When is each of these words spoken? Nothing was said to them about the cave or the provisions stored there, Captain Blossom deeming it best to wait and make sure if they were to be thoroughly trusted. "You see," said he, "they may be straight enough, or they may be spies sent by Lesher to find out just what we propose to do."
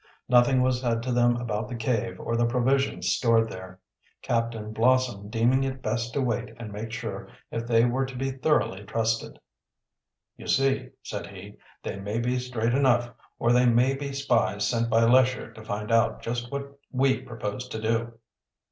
Nothing 0.27 0.63
was 0.63 0.81
said 0.81 1.03
to 1.03 1.11
them 1.11 1.35
about 1.35 1.67
the 1.69 1.75
cave 1.75 2.19
or 2.19 2.35
the 2.35 2.47
provisions 2.47 3.07
stored 3.09 3.49
there, 3.51 3.77
Captain 4.23 4.73
Blossom 4.73 5.29
deeming 5.29 5.63
it 5.63 5.83
best 5.83 6.11
to 6.15 6.23
wait 6.23 6.55
and 6.57 6.71
make 6.71 6.91
sure 6.91 7.29
if 7.51 7.67
they 7.67 7.85
were 7.85 8.07
to 8.07 8.15
be 8.15 8.31
thoroughly 8.31 8.83
trusted. 8.83 9.37
"You 10.37 10.47
see," 10.47 10.89
said 11.03 11.27
he, 11.27 11.55
"they 11.83 11.97
may 11.99 12.17
be 12.19 12.39
straight 12.39 12.73
enough, 12.73 13.11
or 13.37 13.51
they 13.53 13.67
may 13.67 13.93
be 13.93 14.11
spies 14.11 14.65
sent 14.67 14.89
by 14.89 15.03
Lesher 15.05 15.53
to 15.53 15.63
find 15.63 15.91
out 15.91 16.23
just 16.23 16.51
what 16.51 16.79
we 16.91 17.21
propose 17.21 17.67
to 17.67 17.79
do." 17.79 18.13